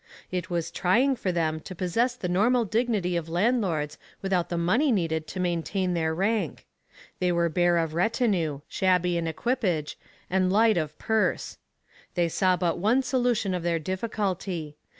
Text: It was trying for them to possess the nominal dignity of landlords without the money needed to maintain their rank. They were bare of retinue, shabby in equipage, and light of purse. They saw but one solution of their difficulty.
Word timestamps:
It 0.31 0.49
was 0.49 0.71
trying 0.71 1.15
for 1.15 1.31
them 1.31 1.59
to 1.59 1.75
possess 1.75 2.15
the 2.15 2.27
nominal 2.27 2.65
dignity 2.65 3.15
of 3.15 3.29
landlords 3.29 3.99
without 4.23 4.49
the 4.49 4.57
money 4.57 4.91
needed 4.91 5.27
to 5.27 5.39
maintain 5.39 5.93
their 5.93 6.11
rank. 6.15 6.65
They 7.19 7.31
were 7.31 7.49
bare 7.49 7.77
of 7.77 7.93
retinue, 7.93 8.61
shabby 8.67 9.15
in 9.15 9.27
equipage, 9.27 9.99
and 10.27 10.51
light 10.51 10.75
of 10.77 10.97
purse. 10.97 11.59
They 12.15 12.29
saw 12.29 12.55
but 12.57 12.79
one 12.79 13.03
solution 13.03 13.53
of 13.53 13.61
their 13.61 13.77
difficulty. 13.77 14.75